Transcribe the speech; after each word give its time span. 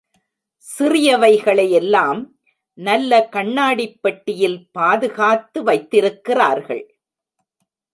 சிறியவைகளை 0.79 1.69
எல்லாம், 1.69 2.35
நல்ல 2.73 3.29
கண்ணாடிப் 3.29 4.01
பெட்டியில் 4.01 4.69
பாதுகாத்து 4.71 5.63
வைத்திருக்கிறார்கள். 5.63 6.99